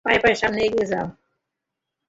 [0.05, 1.07] পায়ে পায়ে সামনে এগিয়ে যাও।